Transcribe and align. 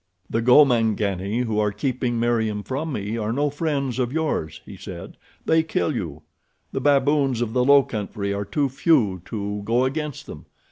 "The 0.31 0.41
Gomangani, 0.41 1.43
who 1.43 1.59
are 1.59 1.71
keeping 1.71 2.19
Meriem 2.19 2.63
from 2.63 2.91
me, 2.91 3.17
are 3.19 3.31
no 3.31 3.51
friends 3.51 3.99
of 3.99 4.11
yours," 4.11 4.59
he 4.65 4.75
said. 4.75 5.15
"They 5.45 5.61
kill 5.61 5.95
you. 5.95 6.23
The 6.71 6.81
baboons 6.81 7.39
of 7.39 7.53
the 7.53 7.63
low 7.63 7.83
country 7.83 8.33
are 8.33 8.43
too 8.45 8.67
few 8.67 9.21
to 9.25 9.61
go 9.63 9.85
against 9.85 10.25
them. 10.25 10.47